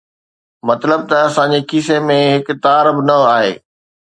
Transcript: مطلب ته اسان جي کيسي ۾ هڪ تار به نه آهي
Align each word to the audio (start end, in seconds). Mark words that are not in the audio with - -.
مطلب 0.67 0.99
ته 1.09 1.15
اسان 1.27 1.49
جي 1.53 1.61
کيسي 1.69 1.97
۾ 2.09 2.17
هڪ 2.35 2.47
تار 2.63 2.85
به 2.95 3.01
نه 3.07 3.15
آهي 3.35 3.53